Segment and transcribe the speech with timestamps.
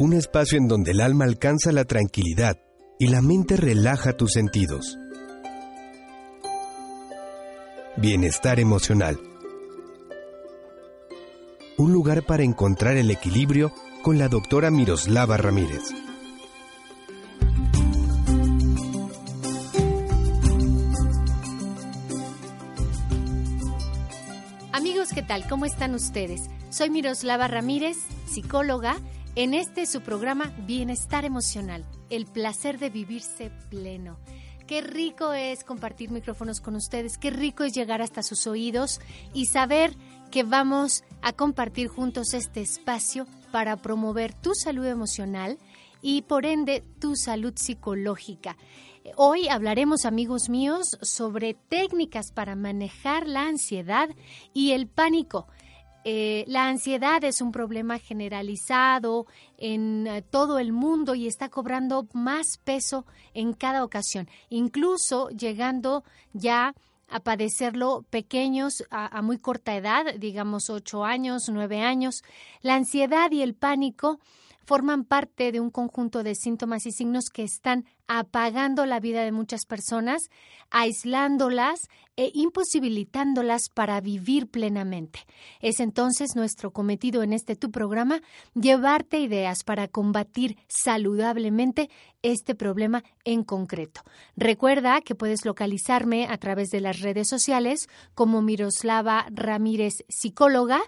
[0.00, 2.56] un espacio en donde el alma alcanza la tranquilidad
[2.98, 4.96] y la mente relaja tus sentidos.
[7.98, 9.20] Bienestar emocional.
[11.76, 15.82] Un lugar para encontrar el equilibrio con la doctora Miroslava Ramírez.
[24.72, 25.46] Amigos, ¿qué tal?
[25.46, 26.48] ¿Cómo están ustedes?
[26.70, 28.96] Soy Miroslava Ramírez, psicóloga.
[29.36, 34.18] En este su programa Bienestar Emocional, el placer de vivirse pleno.
[34.66, 39.00] Qué rico es compartir micrófonos con ustedes, qué rico es llegar hasta sus oídos
[39.32, 39.94] y saber
[40.32, 45.58] que vamos a compartir juntos este espacio para promover tu salud emocional
[46.02, 48.56] y por ende tu salud psicológica.
[49.16, 54.08] Hoy hablaremos, amigos míos, sobre técnicas para manejar la ansiedad
[54.52, 55.46] y el pánico.
[56.04, 59.26] Eh, la ansiedad es un problema generalizado
[59.58, 66.02] en eh, todo el mundo y está cobrando más peso en cada ocasión, incluso llegando
[66.32, 66.74] ya
[67.10, 72.22] a padecerlo pequeños a, muy corta edad, digamos ocho años, nueve años.
[72.62, 74.20] La ansiedad y el pánico
[74.70, 79.32] forman parte de un conjunto de síntomas y signos que están apagando la vida de
[79.32, 80.30] muchas personas,
[80.70, 81.80] aislándolas
[82.14, 85.26] e imposibilitándolas para vivir plenamente.
[85.60, 88.20] Es entonces nuestro cometido en este tu programa
[88.54, 91.90] llevarte ideas para combatir saludablemente
[92.22, 94.02] este problema en concreto.
[94.36, 100.80] Recuerda que puedes localizarme a través de las redes sociales como Miroslava Ramírez Psicóloga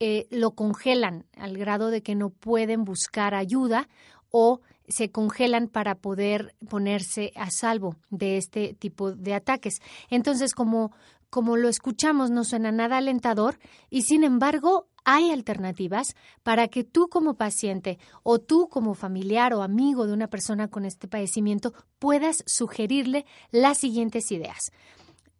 [0.00, 3.90] eh, lo congelan al grado de que no pueden buscar ayuda
[4.30, 9.82] o se congelan para poder ponerse a salvo de este tipo de ataques.
[10.08, 10.90] Entonces, como,
[11.28, 13.58] como lo escuchamos, no suena nada alentador
[13.90, 19.62] y sin embargo hay alternativas para que tú como paciente o tú como familiar o
[19.62, 24.72] amigo de una persona con este padecimiento puedas sugerirle las siguientes ideas.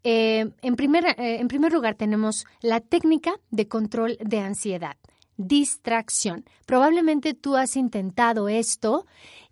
[0.04, 4.96] Eh, en, primer, eh, en primer lugar tenemos la técnica de control de ansiedad,
[5.36, 6.44] distracción.
[6.66, 9.06] Probablemente tú has intentado esto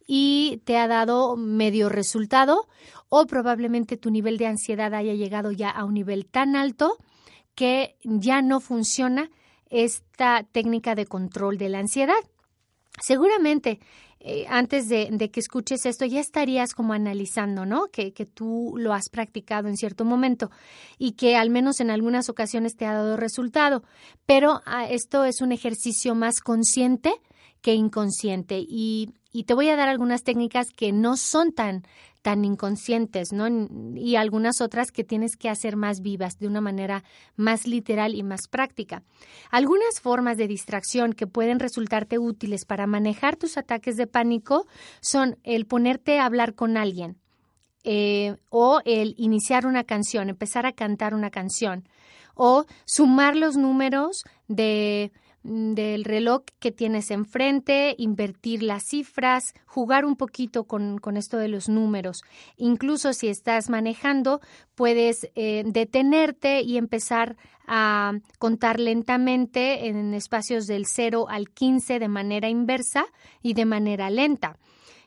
[0.07, 2.67] y te ha dado medio resultado
[3.09, 6.97] o probablemente tu nivel de ansiedad haya llegado ya a un nivel tan alto
[7.55, 9.31] que ya no funciona
[9.71, 12.21] esta técnica de control de la ansiedad.
[13.01, 13.81] Seguramente
[14.23, 17.87] eh, antes de, que escuches esto ya estarías como analizando, ¿no?
[17.87, 20.51] Que, que tú lo has practicado en cierto momento
[20.99, 23.83] y que al menos en algunas ocasiones te ha dado resultado.
[24.27, 27.15] Pero ah, esto es un ejercicio más consciente
[27.63, 31.85] que inconsciente y, y te voy a dar algunas técnicas que no son tan
[32.23, 33.47] tan inconscientes, ¿no?
[33.97, 37.03] Y algunas otras que tienes que hacer más vivas de una manera
[37.37, 39.03] más literal y más práctica.
[39.51, 44.67] Algunas formas de distracción que pueden resultarte útiles para manejar tus ataques de pánico
[45.01, 47.17] son el ponerte a hablar con alguien,
[47.85, 51.89] eh, o el iniciar una canción, empezar a cantar una canción,
[52.35, 60.17] o sumar los números de del reloj que tienes enfrente, invertir las cifras, jugar un
[60.17, 62.23] poquito con, esto de los números.
[62.57, 64.41] Incluso si estás manejando,
[64.75, 72.09] puedes eh, detenerte y empezar a contar lentamente en espacios del 0 al 15 de
[72.09, 73.07] manera inversa
[73.43, 74.59] y de manera lenta.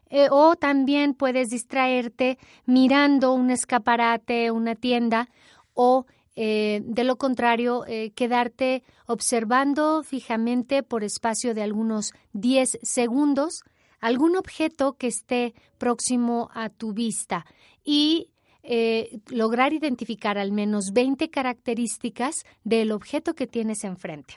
[0.09, 5.29] Eh, o también puedes distraerte mirando un escaparate, una tienda
[5.73, 13.63] o eh, de lo contrario, eh, quedarte observando fijamente por espacio de algunos 10 segundos
[14.03, 17.45] algún objeto que esté próximo a tu vista
[17.85, 18.31] y
[18.63, 24.35] eh, lograr identificar al menos 20 características del objeto que tienes enfrente.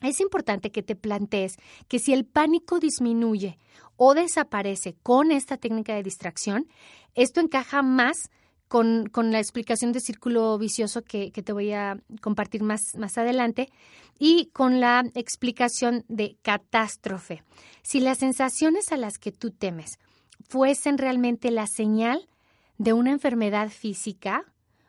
[0.00, 1.56] Es importante que te plantees
[1.88, 3.58] que si el pánico disminuye
[3.96, 6.68] o desaparece con esta técnica de distracción,
[7.14, 8.30] esto encaja más
[8.74, 13.70] con, la explicación de círculo vicioso que, te voy a compartir más, más adelante
[14.18, 17.44] y con la explicación de catástrofe.
[17.82, 20.00] Si las sensaciones a las que tú temes
[20.48, 22.28] fuesen realmente la señal
[22.76, 24.44] de una enfermedad física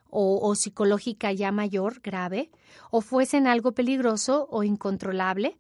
[0.10, 2.50] o, o, psicológica ya mayor, grave,
[2.90, 5.60] o fuesen algo peligroso o incontrolable,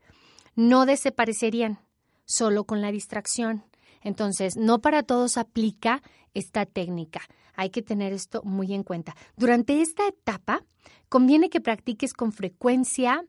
[0.55, 1.77] no desaparecerían
[2.25, 3.65] solo con la distracción.
[4.01, 6.01] Entonces, no para todos aplica
[6.33, 7.21] esta técnica.
[7.55, 9.15] Hay que tener esto muy en cuenta.
[9.37, 10.63] Durante esta etapa,
[11.09, 13.23] conviene que practiques con frecuencia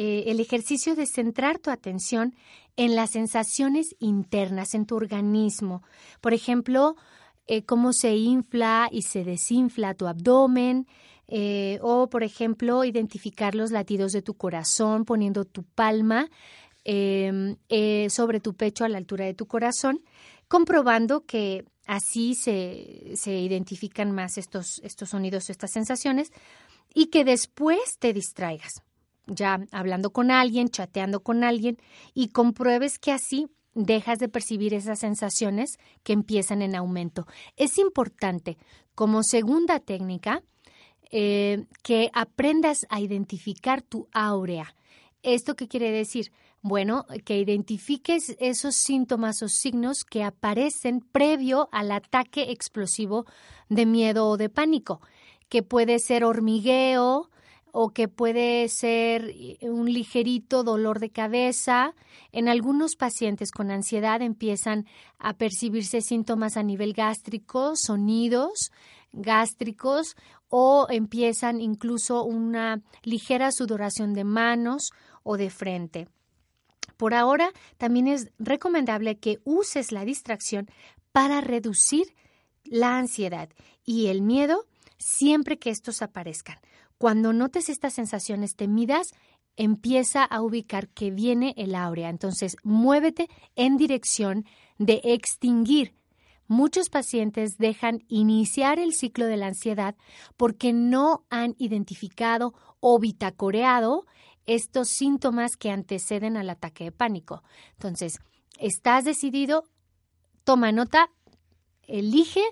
[0.00, 2.36] eh, el ejercicio de centrar tu atención
[2.76, 5.82] en las sensaciones internas, en tu organismo.
[6.20, 6.94] Por ejemplo,
[7.48, 10.86] eh, cómo se infla y se desinfla tu abdomen,
[11.26, 16.30] eh, o, por ejemplo, identificar los latidos de tu corazón poniendo tu palma
[16.84, 17.56] em,
[18.08, 20.00] sobre tu pecho a la altura de tu corazón,
[20.46, 26.32] comprobando que Así se, identifican más estos, estos sonidos, estas sensaciones,
[26.92, 28.82] y que después te distraigas,
[29.26, 31.78] ya hablando con alguien, chateando con alguien,
[32.12, 37.26] y compruebes que así dejas de percibir esas sensaciones que empiezan en aumento.
[37.56, 38.58] Es importante,
[38.94, 40.42] como segunda técnica,
[41.10, 44.74] eh, que aprendas a identificar tu áurea.
[45.22, 46.32] ¿Esto qué quiere decir?
[46.60, 53.26] Bueno, que identifiques esos síntomas o signos que aparecen previo al ataque explosivo
[53.68, 55.00] de miedo o de pánico,
[55.48, 57.30] que puede ser hormigueo
[57.70, 61.94] o que puede ser eh, un ligerito dolor de cabeza.
[62.32, 64.86] En algunos pacientes con ansiedad empiezan
[65.18, 68.72] a percibirse síntomas a nivel gástrico, sonidos
[69.12, 70.16] gástricos
[70.48, 74.90] o empiezan incluso una ligera sudoración de manos
[75.22, 76.08] o de frente.
[76.96, 80.68] Por ahora, también es recomendable que uses la distracción
[81.12, 82.14] para reducir
[82.64, 83.48] la ansiedad
[83.84, 84.66] y el miedo
[84.98, 86.58] siempre que estos aparezcan.
[86.98, 89.12] Cuando notes estas sensaciones temidas,
[89.56, 92.08] empieza a ubicar que viene el áurea.
[92.08, 94.44] Entonces, muévete en dirección
[94.78, 95.94] de extinguir.
[96.46, 99.96] Muchos pacientes dejan iniciar el ciclo de la ansiedad
[100.36, 104.06] porque no han identificado o bitacoreado
[104.48, 107.44] estos síntomas que anteceden al ataque de pánico.
[107.74, 108.18] Entonces,
[108.58, 109.64] estás decidido,
[110.42, 111.10] toma nota,
[111.86, 112.42] elige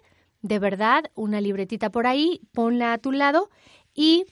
[0.43, 3.51] de verdad una libretita por ahí, ponla a tu lado
[3.95, 4.27] y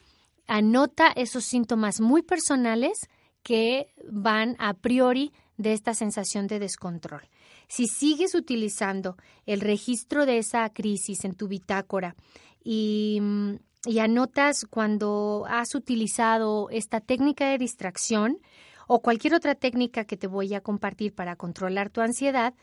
[0.46, 3.08] anota esos síntomas muy personales
[3.42, 7.22] que van a priori de esta sensación de descontrol.
[7.66, 9.16] Si sigues utilizando
[9.46, 12.14] el registro de esa crisis en tu bitácora
[12.62, 13.54] y mm,
[13.86, 18.38] y anotas cuando has utilizado esta técnica de distracción
[18.86, 22.54] o cualquier otra técnica que te voy a compartir para controlar tu ansiedad,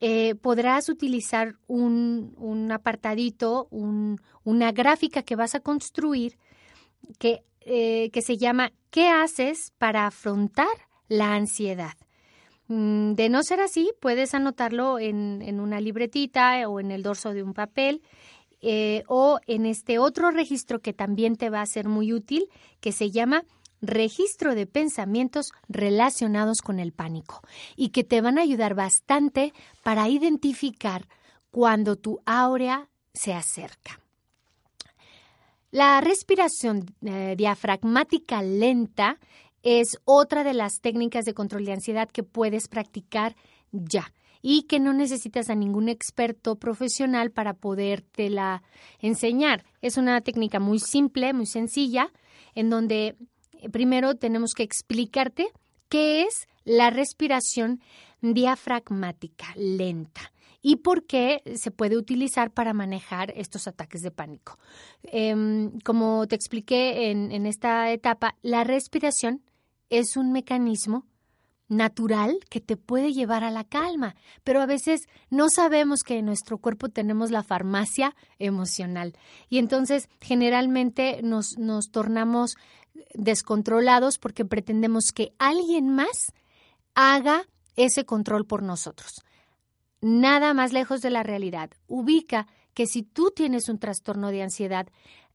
[0.00, 6.38] eh, podrás utilizar un, apartadito, una gráfica que vas a construir
[7.18, 10.68] que, eh, que se llama ¿Qué haces para afrontar
[11.08, 11.94] la ansiedad?
[12.68, 17.32] Mm, de no ser así, puedes anotarlo en, en una libretita o en el dorso
[17.32, 18.02] de un papel
[18.62, 22.48] eh, o en este otro registro que también te va a ser muy útil,
[22.80, 23.44] que se llama
[23.80, 27.42] registro de pensamientos relacionados con el pánico
[27.76, 31.08] y que te van a ayudar bastante para identificar
[31.50, 34.00] cuando tu áurea se acerca.
[35.70, 39.18] La respiración eh, diafragmática lenta
[39.62, 43.36] es otra de las técnicas de control de ansiedad que puedes practicar
[43.72, 48.62] ya y que no necesitas a ningún experto profesional para podértela
[48.98, 49.64] enseñar.
[49.82, 52.12] Es una técnica muy simple, muy sencilla,
[52.54, 53.16] en donde
[53.58, 55.48] eh, primero tenemos que explicarte
[55.88, 57.80] qué es la respiración
[58.22, 60.32] diafragmática lenta
[60.62, 64.58] y por qué se puede utilizar para manejar estos ataques de pánico.
[65.02, 69.42] Em, como te expliqué en, en esta etapa, la respiración
[69.88, 71.06] es un mecanismo
[71.70, 76.26] natural que te puede llevar a la calma, pero a veces no sabemos que en
[76.26, 79.14] nuestro cuerpo tenemos la farmacia emocional
[79.48, 82.56] y entonces generalmente nos, nos tornamos
[83.14, 86.32] descontrolados porque pretendemos que alguien más
[86.94, 87.46] haga
[87.76, 89.22] ese control por nosotros.
[90.00, 91.70] Nada más lejos de la realidad.
[91.86, 94.88] Ubica que si tú tienes un trastorno de ansiedad,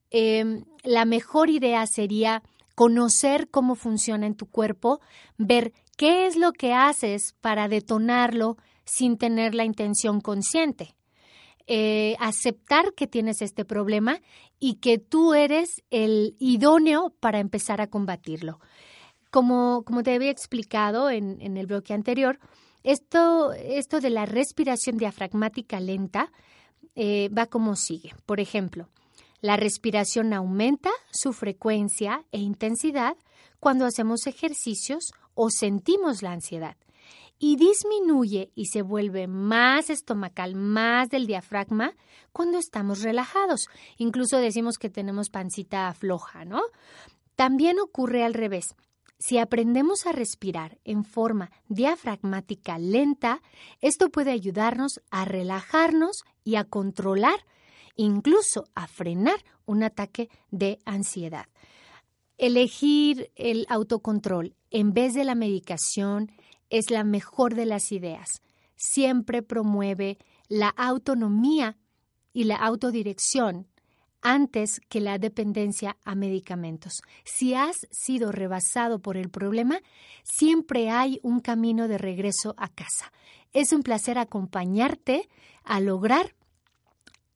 [0.10, 2.44] em, la mejor idea sería
[2.76, 5.00] conocer cómo funciona en tu cuerpo,
[5.38, 10.96] ver qué es lo que haces para detonarlo sin tener la intención consciente.
[11.68, 14.22] Eh, aceptar que tienes este problema
[14.60, 18.60] y que tú eres el idóneo para empezar a combatirlo.
[19.32, 22.40] Como, como te había explicado en, en el bloque anterior,
[22.84, 26.32] esto, esto de la respiración diafragmática lenta
[26.96, 28.14] eh, va como sigue.
[28.28, 28.90] Por ejemplo,
[29.42, 33.18] la respiración aumenta su frecuencia e intensidad
[33.60, 36.76] cuando hacemos ejercicios o sentimos la ansiedad
[37.38, 41.94] y disminuye y se vuelve más estomacal, más del diafragma
[42.32, 43.68] cuando estamos relajados.
[43.98, 46.62] Incluso decimos que tenemos pancita floja, ¿no?
[47.36, 48.76] También ocurre al revés.
[49.18, 53.42] Si aprendemos a respirar en forma diafragmática lenta,
[53.82, 57.46] esto puede ayudarnos a relajarnos y a controlar,
[57.96, 61.46] incluso a frenar un ataque de ansiedad.
[62.38, 66.32] Elegir el autocontrol en vez de la medicación
[66.70, 68.42] es la mejor de las ideas.
[68.76, 70.18] Siempre promueve
[70.50, 71.78] la autonomía
[72.34, 73.68] y la autodirección
[74.22, 77.04] antes que la dependencia a medicamentos.
[77.24, 79.80] Si has sido rebasado por el problema,
[80.24, 83.14] siempre hay un camino de regreso a casa.
[83.54, 85.30] Es un placer acompañarte
[85.64, 86.36] a lograr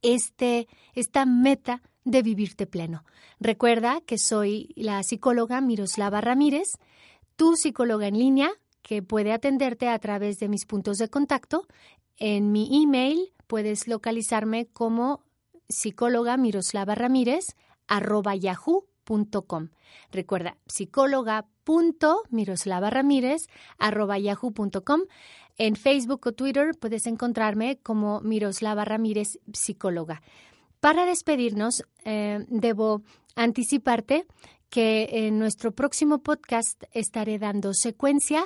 [0.02, 3.06] este, esta meta de vivirte pleno.
[3.40, 6.74] Recuerda que soy la psicóloga Miroslava Ramírez,
[7.36, 8.50] tu psicóloga en línea,
[8.82, 11.68] que puede atenderte a través de mis puntos de contacto.
[12.18, 15.24] En mi email puedes localizarme como
[15.68, 17.56] psicóloga Miroslava Ramírez
[17.88, 19.70] arroba yahoo.com.
[20.12, 22.90] Recuerda, psicóloga.miroslava
[23.78, 25.02] arroba yahoo.com.
[25.58, 30.22] En Facebook o Twitter puedes encontrarme como Miroslava Ramírez Psicóloga.
[30.80, 33.02] Para despedirnos, eh, debo
[33.36, 34.26] anticiparte
[34.70, 38.44] que en nuestro próximo podcast estaré dando secuencia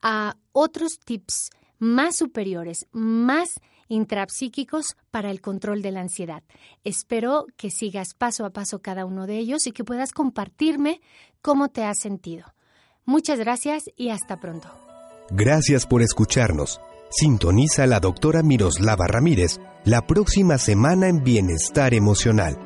[0.00, 6.42] a otros tips más superiores, más intrapsíquicos para el control de la ansiedad.
[6.84, 11.00] Espero que sigas paso a paso cada uno de ellos y que puedas compartirme
[11.42, 12.54] cómo te has sentido.
[13.04, 14.68] Muchas gracias y hasta pronto.
[15.30, 16.80] Gracias por escucharnos.
[17.10, 22.58] Sintoniza a la doctora Miroslava Ramírez la próxima semana en Bienestar Emocional,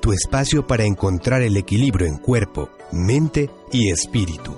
[0.00, 4.56] tu espacio para encontrar el equilibrio en cuerpo, mente y espíritu.